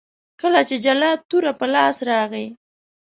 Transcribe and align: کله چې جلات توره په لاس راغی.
کله 0.41 0.61
چې 0.69 0.75
جلات 0.85 1.19
توره 1.29 1.51
په 1.59 1.65
لاس 1.73 1.97
راغی. 2.09 2.47